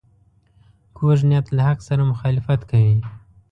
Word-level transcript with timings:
کوږ 0.97 1.19
نیت 1.29 1.47
له 1.55 1.61
حق 1.67 1.79
سره 1.87 2.03
مخالفت 2.11 2.61
کوي 2.71 2.97